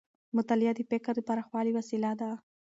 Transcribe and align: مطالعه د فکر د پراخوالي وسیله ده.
مطالعه 0.37 0.73
د 0.75 0.79
فکر 0.91 1.13
د 1.15 1.19
پراخوالي 1.27 1.71
وسیله 1.77 2.11
ده. 2.21 2.31